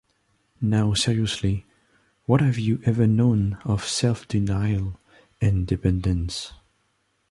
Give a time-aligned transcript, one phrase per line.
[0.59, 1.67] Now seriously,
[2.25, 4.99] what have you ever known of self-denial
[5.39, 6.53] and dependence?